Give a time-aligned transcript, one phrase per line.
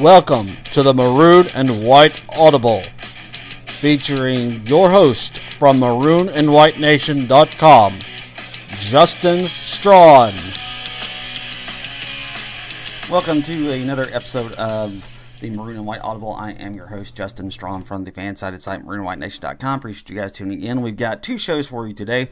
[0.00, 2.82] Welcome to the Maroon and White Audible,
[3.66, 7.92] featuring your host from maroonandwhitenation.com,
[8.90, 10.32] Justin Strawn.
[13.10, 16.32] Welcome to another episode of the Maroon and White Audible.
[16.32, 19.78] I am your host, Justin Strawn from the fan-sided site maroonandwhitenation.com.
[19.78, 20.80] Appreciate you guys tuning in.
[20.80, 22.28] We've got two shows for you today.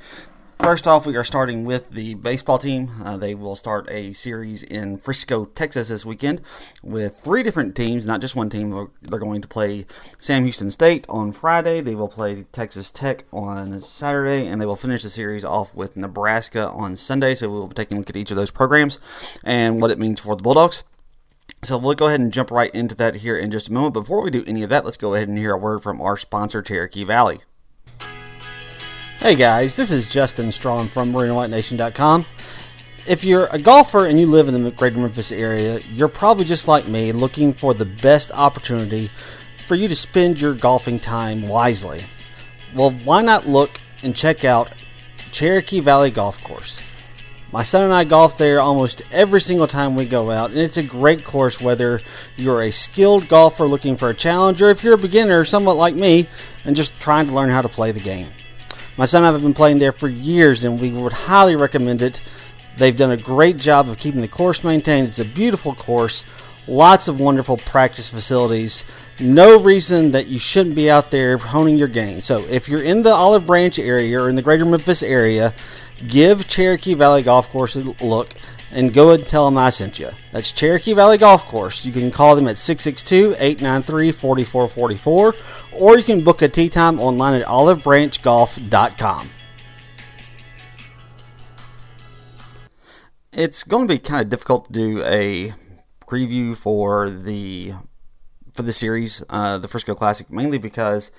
[0.59, 2.91] First off, we are starting with the baseball team.
[3.05, 6.41] Uh, they will start a series in Frisco, Texas this weekend
[6.83, 8.89] with three different teams, not just one team.
[9.03, 9.87] They're going to play
[10.19, 11.83] Sam Houston State on Friday.
[11.83, 15.97] They will play Texas Tech on Saturday, and they will finish the series off with
[15.97, 17.37] Nebraska on Sunday.
[17.37, 18.99] So we will be taking a look at each of those programs
[19.45, 20.83] and what it means for the Bulldogs.
[21.63, 23.95] So we'll go ahead and jump right into that here in just a moment.
[23.95, 26.17] Before we do any of that, let's go ahead and hear a word from our
[26.17, 27.39] sponsor, Cherokee Valley.
[29.27, 32.21] Hey guys, this is Justin Strawn from MaroonandWhiteNation.com.
[33.11, 36.69] If you're a golfer and you live in the greater Memphis area, you're probably just
[36.69, 41.99] like me looking for the best opportunity for you to spend your golfing time wisely.
[42.73, 43.71] Well, why not look
[44.05, 44.71] and check out
[45.33, 47.03] Cherokee Valley Golf Course?
[47.53, 50.77] My son and I golf there almost every single time we go out, and it's
[50.77, 51.99] a great course whether
[52.37, 55.97] you're a skilled golfer looking for a challenge or if you're a beginner, somewhat like
[55.97, 56.29] me,
[56.65, 58.29] and just trying to learn how to play the game.
[58.99, 62.01] My son and I have been playing there for years, and we would highly recommend
[62.01, 62.27] it.
[62.79, 65.09] They've done a great job of keeping the course maintained.
[65.09, 66.25] It's a beautiful course,
[66.67, 68.87] lots of wonderful practice facilities.
[69.21, 72.21] No reason that you shouldn't be out there honing your game.
[72.21, 75.53] So, if you're in the Olive Branch area or in the greater Memphis area,
[76.09, 78.31] give Cherokee Valley Golf Course a look
[78.77, 80.11] and go ahead and tell them I sent you.
[80.33, 81.87] That's Cherokee Valley Golf Course.
[81.87, 87.01] You can call them at 662 893 4444 or you can book a tee time
[87.01, 89.29] online at olivebranchgolf.com.
[93.33, 95.55] It's going to be kind of difficult to do a
[96.07, 97.73] preview for the
[98.53, 101.11] for the series, uh, the Frisco Classic, mainly because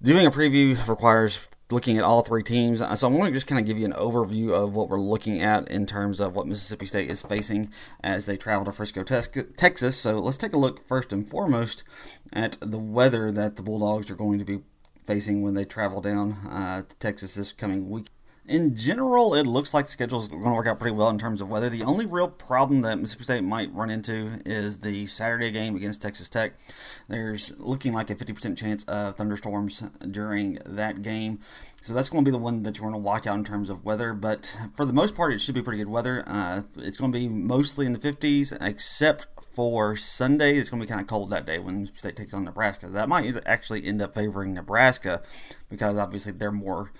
[0.00, 2.80] doing a preview requires looking at all three teams.
[2.80, 4.98] Uh, so I want to just kind of give you an overview of what we're
[4.98, 7.70] looking at in terms of what Mississippi State is facing
[8.02, 9.96] as they travel to Frisco, Texas.
[9.96, 11.84] So let's take a look first and foremost
[12.32, 14.60] at the weather that the Bulldogs are going to be
[15.04, 18.08] facing when they travel down uh, to Texas this coming week
[18.46, 21.18] in general, it looks like the schedule is going to work out pretty well in
[21.18, 21.70] terms of weather.
[21.70, 26.02] The only real problem that Mississippi State might run into is the Saturday game against
[26.02, 26.52] Texas Tech.
[27.08, 31.40] There's looking like a 50% chance of thunderstorms during that game.
[31.80, 33.70] So that's going to be the one that you're going to watch out in terms
[33.70, 34.12] of weather.
[34.12, 36.22] But for the most part, it should be pretty good weather.
[36.26, 40.56] Uh, it's going to be mostly in the 50s, except for Sunday.
[40.56, 42.88] It's going to be kind of cold that day when State takes on Nebraska.
[42.88, 45.22] That might actually end up favoring Nebraska
[45.70, 46.90] because obviously they're more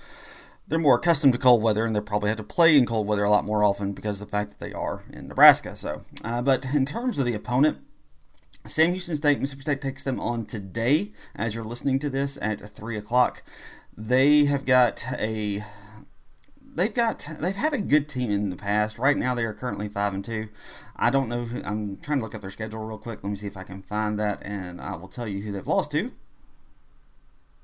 [0.67, 3.25] they're more accustomed to cold weather and they probably have to play in cold weather
[3.25, 5.77] a lot more often because of the fact that they are in Nebraska.
[5.77, 7.79] So, uh, but in terms of the opponent,
[8.67, 12.61] Sam Houston State, Mississippi State takes them on today as you're listening to this at
[12.61, 13.43] three o'clock.
[13.97, 15.63] They have got a
[16.75, 18.99] they've got they've had a good team in the past.
[18.99, 20.49] Right now they are currently five and two.
[20.97, 21.45] I don't know.
[21.45, 23.23] Who, I'm trying to look up their schedule real quick.
[23.23, 25.67] Let me see if I can find that, and I will tell you who they've
[25.67, 26.11] lost to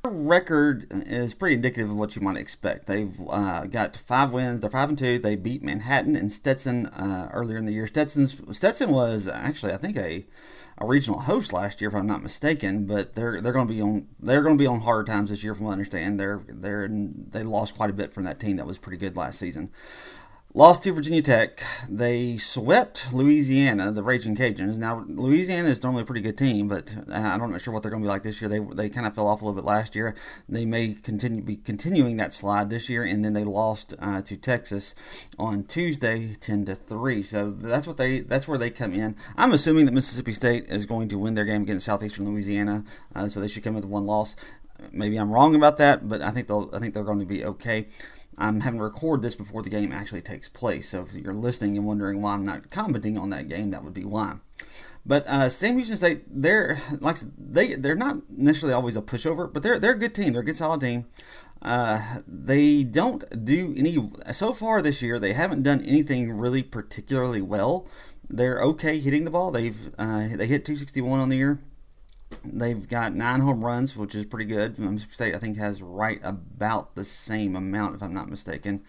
[0.09, 2.87] record is pretty indicative of what you might expect.
[2.87, 4.61] They've uh, got five wins.
[4.61, 5.19] They're five and two.
[5.19, 7.87] They beat Manhattan and Stetson uh, earlier in the year.
[7.87, 10.25] Stetson's Stetson was actually, I think, a,
[10.79, 12.87] a regional host last year, if I'm not mistaken.
[12.87, 15.45] But they're they're going to be on they're going to be on hard times this
[15.45, 16.19] year, from what I understand.
[16.19, 19.39] They're they're they lost quite a bit from that team that was pretty good last
[19.39, 19.71] season.
[20.53, 21.63] Lost to Virginia Tech.
[21.89, 24.79] They swept Louisiana, the Raging Cajuns.
[24.79, 27.85] Now, Louisiana is normally a pretty good team, but uh, I'm not know sure what
[27.85, 28.49] they're going to be like this year.
[28.49, 30.13] They, they kind of fell off a little bit last year.
[30.49, 34.37] They may continue be continuing that slide this year, and then they lost uh, to
[34.37, 34.97] Texas
[35.39, 37.23] on Tuesday, 10 to three.
[37.23, 39.15] So that's what they that's where they come in.
[39.37, 42.85] I'm assuming that Mississippi State is going to win their game against Southeastern Louisiana,
[43.15, 44.35] uh, so they should come with one loss.
[44.91, 47.45] Maybe I'm wrong about that, but I think they'll I think they're going to be
[47.45, 47.87] okay.
[48.39, 50.89] I'm having to record this before the game actually takes place.
[50.89, 53.95] So if you're listening and wondering why I'm not commenting on that game, that would
[53.95, 54.37] be why.
[55.05, 59.63] But uh, Sam Houston State, they're like they they're not necessarily always a pushover, but
[59.63, 60.33] they're they're a good team.
[60.33, 61.07] They're a good solid team.
[61.63, 63.97] Uh, they don't do any
[64.33, 65.19] so far this year.
[65.19, 67.87] They haven't done anything really particularly well.
[68.29, 69.51] They're okay hitting the ball.
[69.51, 71.61] They've uh, they hit 261 on the year.
[72.45, 74.79] They've got nine home runs, which is pretty good.
[74.79, 78.83] Mississippi State, I think, has right about the same amount, if I'm not mistaken.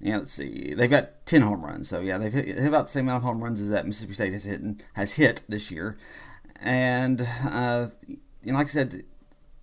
[0.00, 0.74] Yeah, let's see.
[0.74, 1.88] They've got 10 home runs.
[1.88, 4.32] So, yeah, they've hit, about the same amount of home runs as that Mississippi State
[4.32, 4.60] has hit,
[4.92, 5.96] has hit this year.
[6.60, 9.04] And, uh, you know, like I said,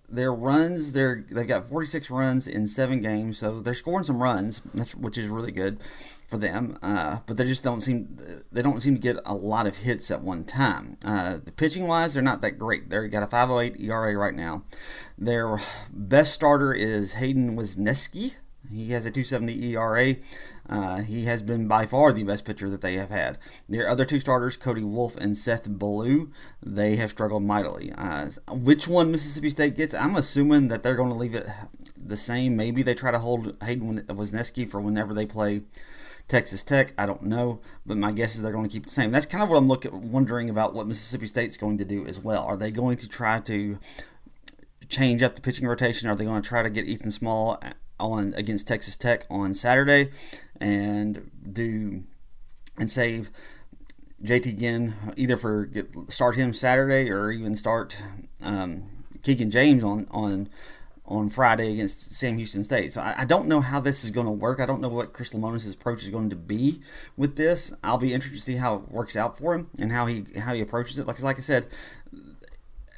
[0.08, 4.58] their runs, they're they've got 46 runs in seven games, so they're scoring some runs,
[4.94, 5.80] which is really good
[6.34, 6.76] for them.
[6.82, 8.18] Uh, but they just don't seem
[8.50, 10.96] they don't seem to get a lot of hits at one time.
[11.04, 12.90] Uh, the pitching wise, they're not that great.
[12.90, 14.64] They've got a 5.08 ERA right now.
[15.16, 15.60] Their
[15.92, 18.34] best starter is Hayden Wesneski.
[18.68, 20.16] He has a 270 ERA.
[20.68, 23.38] Uh, he has been by far the best pitcher that they have had.
[23.68, 26.32] Their other two starters, Cody Wolf and Seth Ballou,
[26.62, 27.92] they have struggled mightily.
[27.92, 31.46] Uh, which one Mississippi State gets, I'm assuming that they're going to leave it
[31.96, 32.56] the same.
[32.56, 35.62] Maybe they try to hold Hayden Wesneski for whenever they play
[36.28, 39.10] Texas Tech, I don't know, but my guess is they're going to keep the same.
[39.10, 42.18] That's kind of what I'm looking, wondering about what Mississippi State's going to do as
[42.18, 42.44] well.
[42.44, 43.78] Are they going to try to
[44.88, 46.08] change up the pitching rotation?
[46.08, 47.60] Are they going to try to get Ethan Small
[48.00, 50.10] on against Texas Tech on Saturday
[50.60, 52.04] and do
[52.78, 53.30] and save
[54.22, 58.02] JT Ginn either for get, start him Saturday or even start
[58.42, 58.84] um,
[59.22, 60.48] Keegan James on on
[61.06, 62.92] on Friday against Sam Houston State.
[62.92, 64.60] So I, I don't know how this is going to work.
[64.60, 66.80] I don't know what Chris Lemonis' approach is going to be
[67.16, 67.74] with this.
[67.82, 70.54] I'll be interested to see how it works out for him and how he how
[70.54, 71.06] he approaches it.
[71.06, 71.66] Like like I said,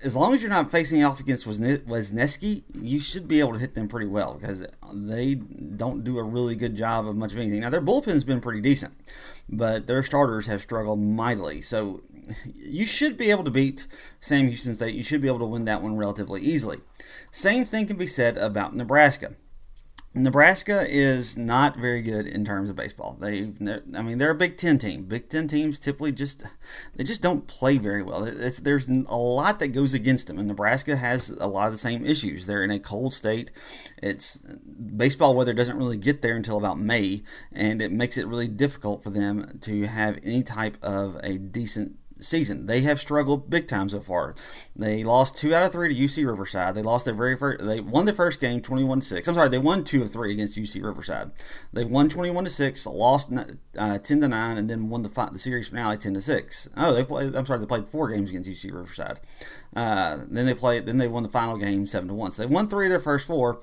[0.05, 3.75] as long as you're not facing off against Wesneski, you should be able to hit
[3.75, 7.61] them pretty well because they don't do a really good job of much of anything.
[7.61, 8.95] Now their bullpen's been pretty decent,
[9.49, 11.61] but their starters have struggled mightily.
[11.61, 12.03] So
[12.55, 13.87] you should be able to beat
[14.21, 14.95] Sam Houston State.
[14.95, 16.79] You should be able to win that one relatively easily.
[17.31, 19.35] Same thing can be said about Nebraska.
[20.17, 23.19] Nebraska is not very good in terms of baseball.
[23.21, 23.53] They,
[23.95, 25.05] I mean, they're a Big Ten team.
[25.05, 26.43] Big Ten teams typically just
[26.95, 28.25] they just don't play very well.
[28.25, 31.79] It's, there's a lot that goes against them, and Nebraska has a lot of the
[31.79, 32.47] same issues.
[32.47, 33.51] They're in a cold state.
[34.03, 38.49] It's baseball weather doesn't really get there until about May, and it makes it really
[38.49, 42.67] difficult for them to have any type of a decent season.
[42.67, 44.35] They have struggled big time so far.
[44.75, 46.75] They lost two out of three to UC Riverside.
[46.75, 47.65] They lost their very first.
[47.65, 49.29] They won the first game, 21 6.
[49.29, 51.31] I'm sorry, they won two of three against UC Riverside.
[51.73, 53.33] They won twenty-one to six, lost
[53.79, 56.69] uh, ten to nine, and then won the the series finale ten to six.
[56.77, 57.35] Oh, they played.
[57.35, 59.21] I'm sorry, they played four games against UC Riverside.
[59.75, 60.87] Uh, then they played.
[60.87, 62.31] Then they won the final game seven to one.
[62.31, 63.61] So they won three of their first four.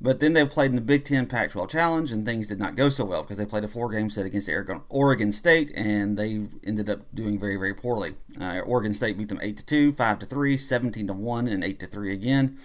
[0.00, 2.76] But then they've played in the Big Ten Pac 12 Challenge, and things did not
[2.76, 4.48] go so well because they played a four game set against
[4.88, 8.12] Oregon State, and they ended up doing very, very poorly.
[8.40, 11.64] Uh, Oregon State beat them 8 to 2, 5 to 3, 17 to 1, and
[11.64, 12.56] 8 to 3 again.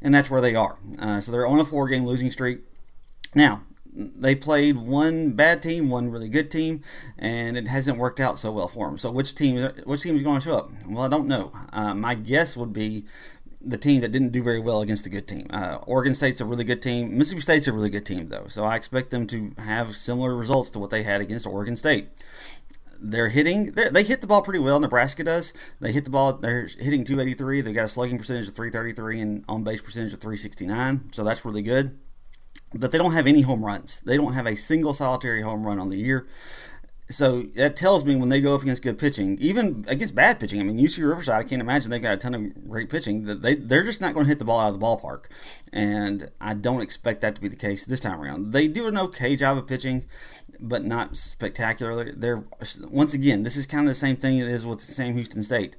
[0.00, 0.78] And that's where they are.
[0.98, 2.60] Uh, so they're on a four game losing streak.
[3.34, 3.64] Now,
[3.98, 6.82] they played one bad team, one really good team,
[7.18, 8.96] and it hasn't worked out so well for them.
[8.96, 10.70] So which team, which team is going to show up?
[10.88, 11.52] Well, I don't know.
[11.72, 13.06] Uh, my guess would be
[13.60, 15.46] the team that didn't do very well against the good team.
[15.50, 17.16] Uh, Oregon State's a really good team.
[17.16, 18.46] Mississippi State's a really good team, though.
[18.48, 22.08] So I expect them to have similar results to what they had against Oregon State.
[23.00, 24.80] They're hitting, they're, they hit the ball pretty well.
[24.80, 25.52] Nebraska does.
[25.80, 27.60] They hit the ball, they're hitting 283.
[27.60, 31.12] They've got a slugging percentage of 333 and on base percentage of 369.
[31.12, 31.98] So that's really good.
[32.74, 34.00] But they don't have any home runs.
[34.00, 36.26] They don't have a single solitary home run on the year.
[37.10, 40.60] So that tells me when they go up against good pitching, even against bad pitching.
[40.60, 43.24] I mean, UC Riverside, I can't imagine they've got a ton of great pitching.
[43.24, 45.24] They they're just not going to hit the ball out of the ballpark,
[45.72, 48.52] and I don't expect that to be the case this time around.
[48.52, 50.04] They do an okay job of pitching,
[50.60, 52.12] but not spectacularly.
[52.14, 52.44] They're
[52.90, 55.42] once again, this is kind of the same thing it is with the same Houston
[55.42, 55.76] State.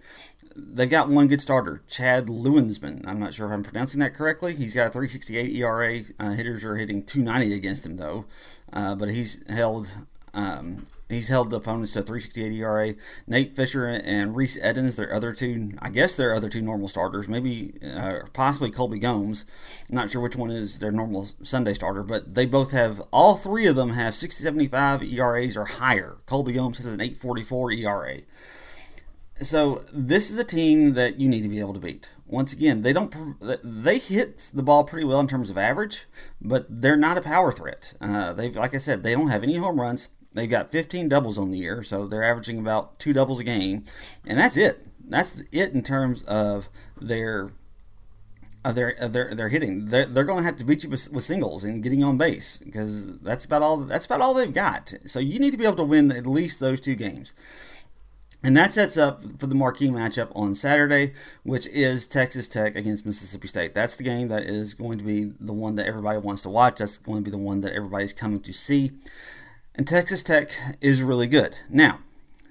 [0.56, 3.08] They've got one good starter, Chad Luensmann.
[3.08, 4.56] I'm not sure if I'm pronouncing that correctly.
[4.56, 6.02] He's got a 368 ERA.
[6.20, 8.26] Uh, hitters are hitting 290 against him though,
[8.74, 9.96] uh, but he's held
[10.34, 12.96] um, he's held opponents to 368 ERA.
[13.28, 17.28] Nate Fisher and Reese Edens, their other two, I guess their other two normal starters,
[17.28, 19.46] maybe uh, possibly Colby Gomes.
[19.90, 23.66] Not sure which one is their normal Sunday starter, but they both have, all three
[23.66, 26.18] of them have 675 ERAs or higher.
[26.26, 28.20] Colby Gomes has an 844 ERA.
[29.42, 32.10] So this is a team that you need to be able to beat.
[32.28, 33.16] Once again, they don't
[33.64, 36.08] they hit the ball pretty well in terms of average,
[36.42, 37.94] but they're not a power threat.
[38.02, 40.10] Uh, they've like I said, they don't have any home runs.
[40.34, 43.84] They've got 15 doubles on the year, so they're averaging about two doubles a game,
[44.26, 44.86] and that's it.
[45.08, 46.70] That's it in terms of
[47.02, 47.52] their
[48.64, 48.94] their
[49.34, 49.88] their hitting.
[49.88, 52.58] They're, they're going to have to beat you with, with, singles and getting on base
[52.58, 54.94] because that's about all that's about all they've got.
[55.06, 57.34] So you need to be able to win at least those two games.
[58.42, 61.12] And that sets up for the marquee matchup on Saturday,
[61.44, 63.74] which is Texas Tech against Mississippi State.
[63.74, 66.78] That's the game that is going to be the one that everybody wants to watch.
[66.80, 68.92] That's going to be the one that everybody's coming to see.
[69.80, 71.58] And Texas Tech is really good.
[71.70, 72.00] Now,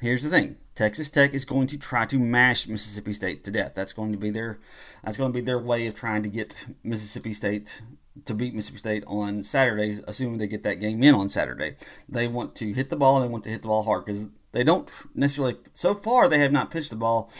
[0.01, 0.57] here's the thing.
[0.75, 3.73] Texas Tech is going to try to mash Mississippi State to death.
[3.75, 4.61] That's going to be their
[5.05, 7.83] that's going to be their way of trying to get Mississippi State
[8.25, 11.77] to beat Mississippi State on Saturdays, assuming they get that game in on Saturday.
[12.09, 13.21] They want to hit the ball.
[13.21, 15.57] They want to hit the ball hard because they don't necessarily.
[15.75, 17.31] So far, they have not pitched the ball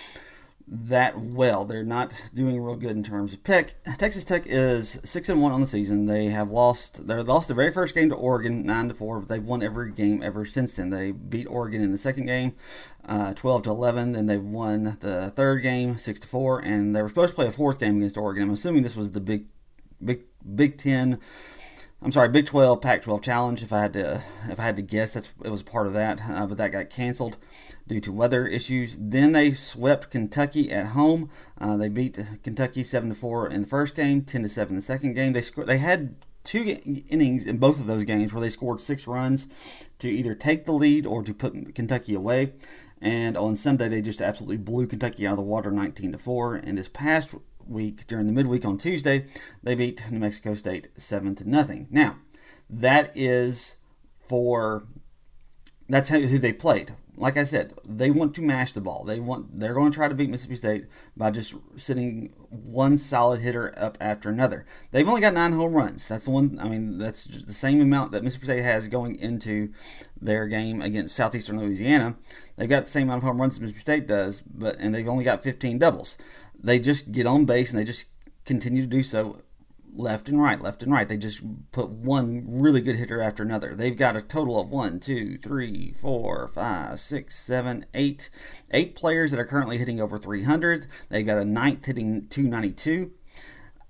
[0.71, 1.65] that well.
[1.65, 3.75] They're not doing real good in terms of pick.
[3.97, 6.07] Texas Tech is six and one on the season.
[6.07, 7.07] They have lost.
[7.07, 9.21] They lost the very first game to Oregon, nine to four.
[9.21, 10.91] But they've won every game ever since then.
[10.91, 12.55] They beat Oregon in the second game,
[13.07, 14.13] uh, twelve to eleven.
[14.13, 17.47] Then they've won the third game, six to four, and they were supposed to play
[17.47, 18.45] a fourth game against Oregon.
[18.45, 19.47] I'm assuming this was the big,
[20.05, 21.19] big, Big Ten
[22.01, 23.63] I'm sorry, Big 12, Pac-12 challenge.
[23.63, 26.21] If I had to, if I had to guess, that's it was part of that,
[26.31, 27.39] uh, but that got canceled
[27.89, 28.97] due to weather issues.
[29.01, 31.29] Then they swept Kentucky at home.
[31.61, 34.77] Uh, they beat Kentucky seven to four in the first game, ten to seven in
[34.77, 35.33] the second game.
[35.33, 35.67] They scored.
[35.67, 36.15] They had
[36.45, 36.77] two
[37.11, 40.73] innings in both of those games where they scored six runs to either take the
[40.73, 42.53] lead or to put Kentucky away.
[43.01, 46.55] And on Sunday, they just absolutely blew Kentucky out of the water, 19 to four.
[46.55, 47.35] And this past
[47.69, 49.27] week during the midweek on Tuesday,
[49.63, 51.87] they beat New Mexico State seven to nothing.
[51.91, 52.17] Now,
[52.69, 53.77] that is
[54.19, 54.87] for
[55.89, 56.93] that's who they played.
[57.17, 59.03] Like I said, they want to mash the ball.
[59.05, 63.41] They want they're going to try to beat Mississippi State by just sitting one solid
[63.41, 64.65] hitter up after another.
[64.93, 66.07] They've only got nine home runs.
[66.07, 66.59] That's the one.
[66.61, 69.73] I mean, that's the same amount that Mississippi State has going into
[70.21, 72.17] their game against Southeastern Louisiana.
[72.57, 75.25] They've got the same amount of home runs Mississippi State does, but and they've only
[75.25, 76.19] got 15 doubles
[76.59, 78.09] they just get on base and they just
[78.45, 79.43] continue to do so
[79.95, 81.09] left and right, left and right.
[81.09, 83.75] They just put one really good hitter after another.
[83.75, 88.31] They've got a total of one, two, three, four, five, six, seven, eight,
[88.71, 90.87] eight players that are currently hitting over 300.
[91.09, 93.13] They've got a ninth hitting 292.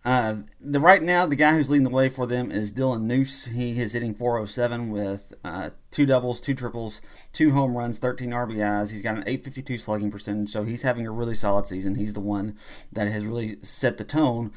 [0.04, 3.46] Uh, the right now, the guy who's leading the way for them is Dylan Neuse.
[3.46, 7.02] He is hitting 407 with uh, two doubles, two triples,
[7.32, 8.90] two home runs, 13 RBIs.
[8.90, 11.96] He's got an 852 slugging percentage, so he's having a really solid season.
[11.96, 12.56] He's the one
[12.92, 14.52] that has really set the tone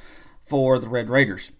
[0.46, 1.52] for the Red Raiders.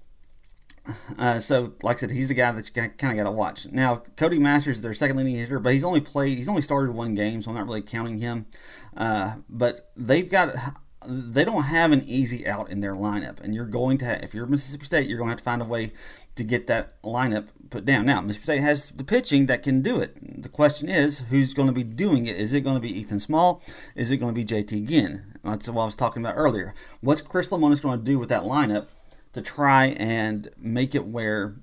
[1.18, 3.68] Uh, so, like I said, he's the guy that you kind of got to watch.
[3.72, 6.96] Now, Cody Masters is their second leading hitter, but he's only played, he's only started
[6.96, 8.48] one game, so I'm not really counting him.
[8.96, 10.56] Uh, but they've got
[11.05, 14.34] they don't have an easy out in their lineup, and you're going to have, if
[14.34, 15.91] you're Mississippi State, you're going to have to find a way
[16.36, 18.05] to get that lineup put down.
[18.05, 20.43] Now, Mississippi State has the pitching that can do it.
[20.43, 22.36] The question is, who's going to be doing it?
[22.36, 23.63] Is it going to be Ethan Small?
[23.96, 25.24] Is it going to be JT Ginn?
[25.43, 26.74] That's what I was talking about earlier.
[27.01, 28.88] What's Chris Lemonis going to do with that lineup
[29.34, 31.55] to try and make it where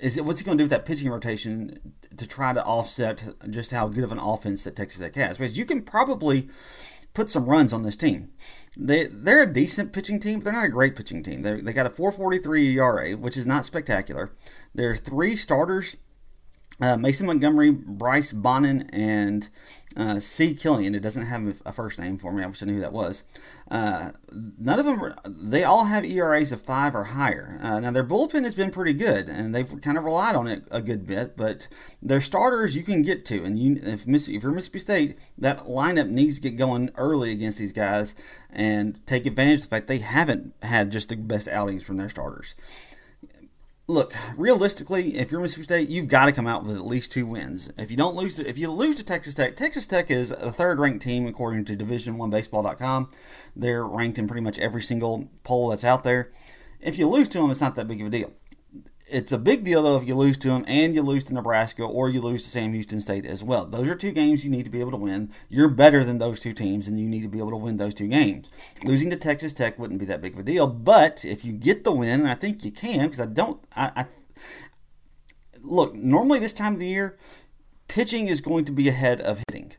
[0.00, 0.24] is it?
[0.24, 3.88] What's he going to do with that pitching rotation to try to offset just how
[3.88, 5.38] good of an offense that Texas Tech has?
[5.38, 6.48] Because you can probably
[7.14, 8.30] put some runs on this team.
[8.76, 11.42] They they're a decent pitching team, but they're not a great pitching team.
[11.42, 14.30] They they got a 4.43 ERA, which is not spectacular.
[14.74, 15.96] There are three starters:
[16.80, 19.48] uh, Mason Montgomery, Bryce Bonnin, and
[19.96, 20.54] uh, C.
[20.54, 20.94] Kilian.
[20.94, 22.44] It doesn't have a first name for me.
[22.44, 23.24] I wish I knew who that was.
[23.70, 25.14] Uh, none of them.
[25.26, 27.58] They all have ERAs of five or higher.
[27.60, 30.64] Uh, now their bullpen has been pretty good, and they've kind of relied on it
[30.70, 31.36] a good bit.
[31.36, 31.66] But
[32.00, 36.08] their starters you can get to, and you if, if you're Mississippi State, that lineup
[36.08, 38.14] needs to get going early against these guys
[38.48, 42.08] and take advantage of the fact they haven't had just the best outings from their
[42.08, 42.54] starters
[43.90, 47.26] look, realistically, if you're Mississippi State, you've got to come out with at least two
[47.26, 47.72] wins.
[47.76, 50.50] If you don't lose, to, if you lose to Texas Tech, Texas Tech is a
[50.50, 53.10] third-ranked team according to Division1Baseball.com.
[53.54, 56.30] They're ranked in pretty much every single poll that's out there.
[56.80, 58.32] If you lose to them, it's not that big of a deal
[59.12, 61.82] it's a big deal though if you lose to them and you lose to Nebraska
[61.82, 63.66] or you lose to Sam Houston State as well.
[63.66, 65.30] Those are two games you need to be able to win.
[65.48, 67.94] You're better than those two teams and you need to be able to win those
[67.94, 68.50] two games.
[68.84, 71.84] Losing to Texas Tech wouldn't be that big of a deal, but if you get
[71.84, 74.06] the win, and I think you can because I don't I, I
[75.62, 77.18] look, normally this time of the year
[77.88, 79.72] pitching is going to be ahead of hitting.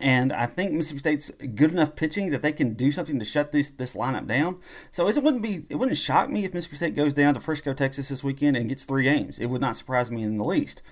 [0.00, 3.50] And I think Mississippi State's good enough pitching that they can do something to shut
[3.50, 4.60] this this lineup down.
[4.92, 7.74] So it wouldn't be it wouldn't shock me if Mississippi State goes down to Frisco,
[7.74, 9.38] Texas this weekend and gets three games.
[9.38, 10.82] It would not surprise me in the least.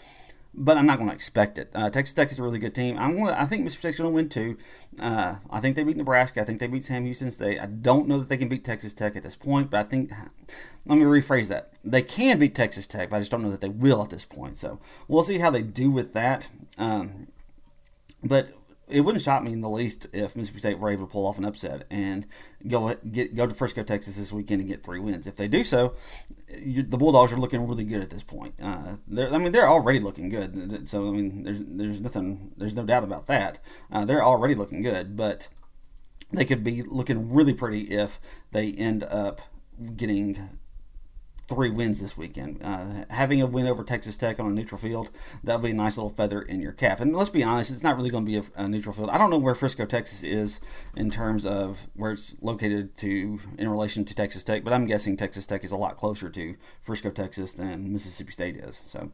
[0.58, 1.70] But I'm not going to expect it.
[1.74, 2.96] Uh, Texas Tech is a really good team.
[2.98, 4.56] I'm gonna, I think Mississippi State's going to win too.
[4.98, 6.40] Uh, I think they beat Nebraska.
[6.40, 7.60] I think they beat Sam Houston State.
[7.60, 10.10] I don't know that they can beat Texas Tech at this point, but I think
[10.86, 11.72] let me rephrase that.
[11.84, 14.24] They can beat Texas Tech, but I just don't know that they will at this
[14.24, 14.56] point.
[14.56, 16.48] So we'll see how they do with that.
[16.78, 17.26] Um,
[18.24, 18.50] but
[18.88, 21.38] it wouldn't shock me in the least if Mississippi State were able to pull off
[21.38, 22.26] an upset and
[22.66, 25.26] go get go to Frisco, Texas this weekend and get three wins.
[25.26, 25.94] If they do so,
[26.64, 28.54] you, the Bulldogs are looking really good at this point.
[28.62, 30.88] Uh, I mean, they're already looking good.
[30.88, 33.58] So I mean, there's there's nothing, there's no doubt about that.
[33.90, 35.48] Uh, they're already looking good, but
[36.32, 38.20] they could be looking really pretty if
[38.52, 39.40] they end up
[39.96, 40.58] getting
[41.48, 42.60] three wins this weekend.
[42.62, 45.10] Uh, having a win over Texas Tech on a neutral field,
[45.44, 47.00] that'll be a nice little feather in your cap.
[47.00, 49.10] And let's be honest, it's not really going to be a, a, neutral field.
[49.10, 50.60] I don't know where Frisco, Texas is
[50.96, 55.16] in terms of where it's located to in relation to Texas Tech, but I'm guessing
[55.16, 58.82] Texas Tech is a lot closer to Frisco, Texas than Mississippi State is.
[58.86, 59.12] So,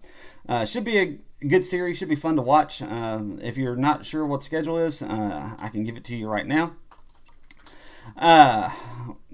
[0.48, 1.98] uh, should be a good series.
[1.98, 2.80] Should be fun to watch.
[2.80, 6.28] Uh, if you're not sure what schedule is, uh, I can give it to you
[6.28, 6.72] right now.
[8.16, 8.70] Uh,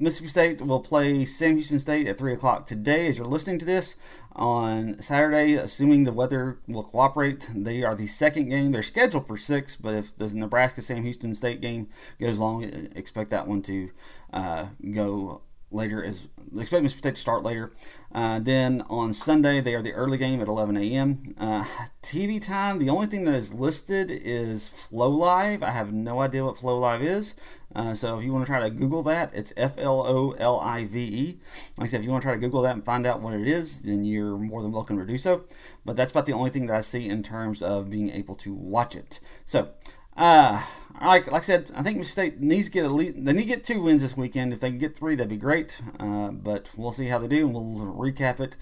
[0.01, 3.65] Mississippi State will play Sam Houston State at 3 o'clock today as you're listening to
[3.65, 3.97] this.
[4.33, 8.71] On Saturday, assuming the weather will cooperate, they are the second game.
[8.71, 11.89] They're scheduled for 6, but if the Nebraska Sam Houston State game
[12.21, 12.63] goes long,
[12.95, 13.91] expect that one to
[14.33, 17.73] uh, go later is expect Mississippi State to start later.
[18.13, 21.35] Uh, then on Sunday they are the early game at 11 a.m.
[21.39, 21.65] Uh,
[22.03, 22.79] TV time.
[22.79, 25.63] The only thing that is listed is Flow Live.
[25.63, 27.35] I have no idea what Flow Live is.
[27.75, 30.59] Uh, so if you want to try to Google that, it's F L O L
[30.61, 31.39] I V E.
[31.77, 33.35] Like I said, if you want to try to Google that and find out what
[33.35, 35.45] it is, then you're more than welcome to do so.
[35.85, 38.55] But that's about the only thing that I see in terms of being able to
[38.55, 39.21] watch it.
[39.45, 39.71] So.
[40.19, 40.61] Uh,
[41.01, 43.43] like, like I said, I think Mississippi State needs to get at least they need
[43.43, 44.53] to get two wins this weekend.
[44.53, 45.81] If they can get three, that'd be great.
[45.99, 48.57] Uh, but we'll see how they do, and we'll recap it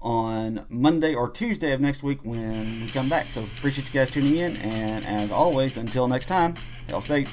[0.00, 3.24] on Monday or Tuesday of next week when we come back.
[3.24, 6.54] So appreciate you guys tuning in, and as always, until next time,
[6.86, 7.28] Hail State.